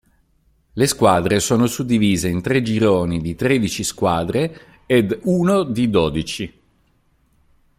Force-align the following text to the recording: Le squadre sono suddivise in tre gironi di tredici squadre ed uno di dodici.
Le 0.73 0.87
squadre 0.87 1.39
sono 1.39 1.67
suddivise 1.67 2.27
in 2.27 2.41
tre 2.41 2.63
gironi 2.63 3.21
di 3.21 3.35
tredici 3.35 3.83
squadre 3.83 4.81
ed 4.87 5.15
uno 5.25 5.61
di 5.61 5.91
dodici. 5.91 6.59